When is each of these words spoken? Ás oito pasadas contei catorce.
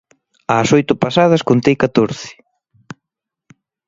Ás 0.59 0.69
oito 0.77 0.93
pasadas 1.03 1.45
contei 1.49 1.75
catorce. 1.83 2.29